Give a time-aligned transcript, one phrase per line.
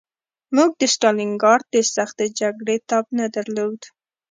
[0.55, 3.79] موږ د ستالینګراډ د سختې جګړې تاب نه درلود